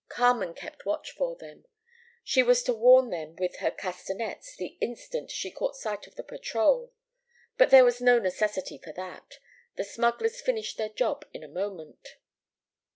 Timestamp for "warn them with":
2.73-3.57